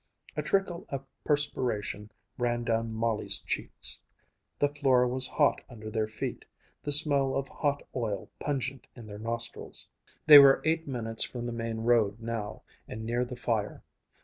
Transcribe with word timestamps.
A 0.35 0.41
trickle 0.41 0.87
of 0.89 1.05
perspiration 1.23 2.11
ran 2.39 2.63
down 2.63 2.91
Molly's 2.91 3.37
cheeks. 3.37 4.01
The 4.57 4.69
floor 4.73 5.07
was 5.07 5.27
hot 5.27 5.61
under 5.69 5.91
their 5.91 6.07
feet, 6.07 6.43
the 6.81 6.91
smell 6.91 7.35
of 7.35 7.47
hot 7.47 7.83
oil 7.95 8.31
pungent 8.39 8.87
in 8.95 9.05
their 9.05 9.19
nostrils. 9.19 9.91
They 10.25 10.39
were 10.39 10.59
eight 10.65 10.87
minutes 10.87 11.23
from 11.23 11.45
the 11.45 11.53
main 11.53 11.81
road 11.81 12.19
now, 12.19 12.63
and 12.87 13.05
near 13.05 13.23
the 13.23 13.35
fire. 13.35 13.83